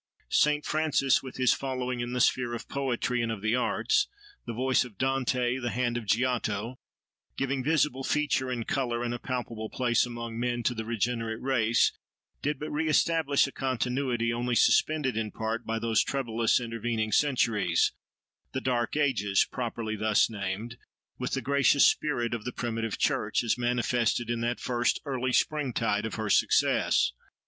Saint 0.29 0.65
Francis, 0.65 1.21
with 1.21 1.35
his 1.37 1.53
following 1.53 1.99
in 1.99 2.11
the 2.11 2.19
sphere 2.19 2.55
of 2.55 2.67
poetry 2.67 3.21
and 3.21 3.31
of 3.31 3.43
the 3.43 3.55
arts—the 3.55 4.51
voice 4.51 4.83
of 4.83 4.97
Dante, 4.97 5.59
the 5.59 5.69
hand 5.69 5.95
of 5.95 6.07
Giotto—giving 6.07 7.63
visible 7.63 8.03
feature 8.03 8.49
and 8.49 8.67
colour, 8.67 9.03
and 9.03 9.13
a 9.13 9.19
palpable 9.19 9.69
place 9.69 10.03
among 10.07 10.39
men, 10.39 10.63
to 10.63 10.73
the 10.73 10.85
regenerate 10.85 11.39
race, 11.39 11.91
did 12.41 12.57
but 12.57 12.71
re 12.71 12.87
establish 12.89 13.45
a 13.45 13.51
continuity, 13.51 14.33
only 14.33 14.55
suspended 14.55 15.15
in 15.15 15.29
part 15.29 15.67
by 15.67 15.77
those 15.77 16.03
troublous 16.03 16.59
intervening 16.59 17.11
centuries—the 17.11 18.61
"dark 18.61 18.97
ages," 18.97 19.45
properly 19.45 19.95
thus 19.95 20.31
named—with 20.31 21.33
the 21.33 21.41
gracious 21.41 21.85
spirit 21.85 22.33
of 22.33 22.43
the 22.43 22.51
primitive 22.51 22.97
church, 22.97 23.43
as 23.43 23.55
manifested 23.55 24.31
in 24.31 24.41
that 24.41 24.59
first 24.59 24.99
early 25.05 25.31
springtide 25.31 26.07
of 26.07 26.15
her 26.15 26.27
success. 26.31 27.11